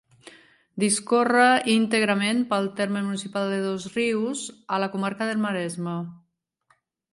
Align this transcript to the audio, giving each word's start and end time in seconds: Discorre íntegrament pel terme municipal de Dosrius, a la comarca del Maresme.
Discorre 0.83 1.43
íntegrament 1.73 2.39
pel 2.55 2.69
terme 2.81 3.05
municipal 3.11 3.47
de 3.55 3.61
Dosrius, 3.67 4.43
a 4.79 4.83
la 4.87 4.91
comarca 4.97 5.31
del 5.31 5.47
Maresme. 5.47 5.97